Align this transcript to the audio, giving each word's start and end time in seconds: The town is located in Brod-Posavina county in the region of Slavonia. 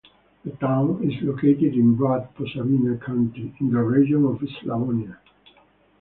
The 0.43 0.49
town 0.53 1.03
is 1.03 1.21
located 1.21 1.75
in 1.75 1.93
Brod-Posavina 1.93 2.97
county 3.05 3.53
in 3.59 3.69
the 3.71 3.83
region 3.83 4.25
of 4.25 4.39
Slavonia. 4.63 5.19